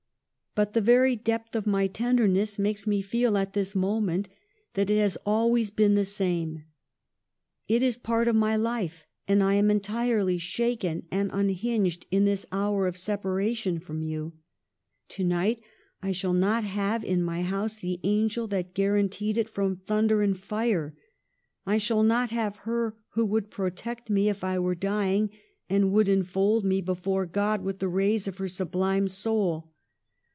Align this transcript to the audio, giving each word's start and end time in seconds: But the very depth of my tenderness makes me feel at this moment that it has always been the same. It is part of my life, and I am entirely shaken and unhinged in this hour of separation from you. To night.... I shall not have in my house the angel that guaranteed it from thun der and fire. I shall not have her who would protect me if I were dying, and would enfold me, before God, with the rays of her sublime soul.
But 0.53 0.73
the 0.73 0.81
very 0.81 1.15
depth 1.15 1.55
of 1.55 1.65
my 1.65 1.87
tenderness 1.87 2.59
makes 2.59 2.85
me 2.85 3.01
feel 3.01 3.37
at 3.37 3.53
this 3.53 3.73
moment 3.73 4.27
that 4.73 4.89
it 4.89 4.99
has 4.99 5.17
always 5.25 5.69
been 5.69 5.95
the 5.95 6.03
same. 6.03 6.65
It 7.69 7.81
is 7.81 7.97
part 7.97 8.27
of 8.27 8.35
my 8.35 8.57
life, 8.57 9.07
and 9.29 9.41
I 9.41 9.53
am 9.53 9.71
entirely 9.71 10.37
shaken 10.37 11.07
and 11.09 11.29
unhinged 11.31 12.05
in 12.11 12.25
this 12.25 12.45
hour 12.51 12.85
of 12.85 12.97
separation 12.97 13.79
from 13.79 14.01
you. 14.01 14.33
To 15.11 15.23
night.... 15.23 15.61
I 16.03 16.11
shall 16.11 16.33
not 16.33 16.65
have 16.65 17.01
in 17.05 17.23
my 17.23 17.43
house 17.43 17.77
the 17.77 18.01
angel 18.03 18.45
that 18.47 18.73
guaranteed 18.73 19.37
it 19.37 19.47
from 19.47 19.77
thun 19.77 20.07
der 20.07 20.21
and 20.21 20.37
fire. 20.37 20.93
I 21.65 21.77
shall 21.77 22.03
not 22.03 22.31
have 22.31 22.57
her 22.65 22.97
who 23.11 23.25
would 23.25 23.51
protect 23.51 24.09
me 24.09 24.27
if 24.27 24.43
I 24.43 24.59
were 24.59 24.75
dying, 24.75 25.29
and 25.69 25.93
would 25.93 26.09
enfold 26.09 26.65
me, 26.65 26.81
before 26.81 27.25
God, 27.25 27.63
with 27.63 27.79
the 27.79 27.87
rays 27.87 28.27
of 28.27 28.35
her 28.39 28.49
sublime 28.49 29.07
soul. 29.07 29.69